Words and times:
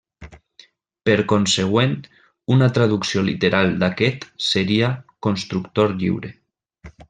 Per 1.09 1.17
consegüent, 1.33 1.93
una 2.55 2.69
traducció 2.79 3.25
literal 3.29 3.71
d'aquest 3.85 4.27
seria 4.49 4.91
'constructor 5.27 5.97
lliure'. 6.03 6.35